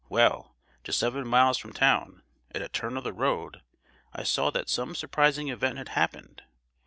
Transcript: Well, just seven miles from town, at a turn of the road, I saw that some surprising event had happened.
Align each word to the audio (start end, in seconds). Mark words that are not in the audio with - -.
Well, 0.09 0.55
just 0.83 0.97
seven 0.97 1.27
miles 1.27 1.59
from 1.59 1.73
town, 1.73 2.23
at 2.55 2.63
a 2.63 2.69
turn 2.69 2.97
of 2.97 3.03
the 3.03 3.13
road, 3.13 3.61
I 4.13 4.23
saw 4.23 4.49
that 4.49 4.67
some 4.67 4.95
surprising 4.95 5.49
event 5.49 5.77
had 5.77 5.89
happened. 5.89 6.41